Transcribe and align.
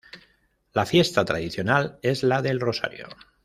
La 0.73 0.87
fiesta 0.87 1.23
tradicional 1.25 1.99
es 2.01 2.23
la 2.23 2.41
del 2.41 2.59
Rosario. 2.59 3.07